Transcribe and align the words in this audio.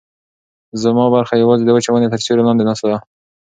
زما 0.83 1.05
برخه 1.15 1.35
یوازې 1.43 1.63
د 1.65 1.69
وچې 1.73 1.89
ونې 1.91 2.11
تر 2.13 2.19
سیوري 2.25 2.43
لاندې 2.45 2.63
ناسته 2.69 2.87
ده. 2.91 2.97